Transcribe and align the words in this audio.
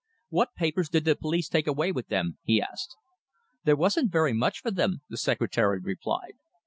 "What 0.29 0.55
papers 0.55 0.89
did 0.89 1.05
the 1.05 1.15
police 1.15 1.47
take 1.47 1.67
away 1.67 1.91
with 1.91 2.07
them?" 2.07 2.39
he 2.41 2.59
asked. 2.59 2.95
"There 3.65 3.75
wasn't 3.75 4.11
very 4.11 4.33
much 4.33 4.57
for 4.59 4.71
them," 4.71 5.01
the 5.09 5.15
secretary 5.17 5.77
replied. 5.79 6.33